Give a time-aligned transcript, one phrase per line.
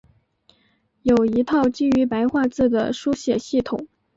[1.03, 3.87] 有一套基于白话字的书写系统。